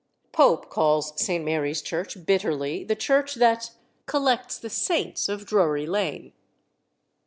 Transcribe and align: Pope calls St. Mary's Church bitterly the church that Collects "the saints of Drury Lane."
Pope 0.31 0.67
calls 0.71 1.13
St. 1.21 1.45
Mary's 1.45 1.79
Church 1.79 2.25
bitterly 2.25 2.83
the 2.83 2.95
church 2.95 3.35
that 3.35 3.69
Collects 4.07 4.57
"the 4.57 4.67
saints 4.71 5.29
of 5.29 5.45
Drury 5.45 5.85
Lane." 5.85 6.33